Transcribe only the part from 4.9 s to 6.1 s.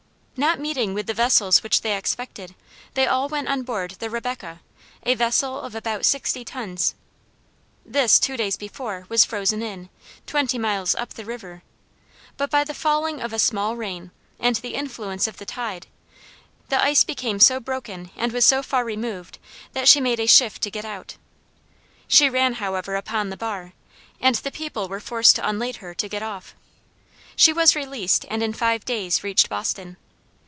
a vessel of about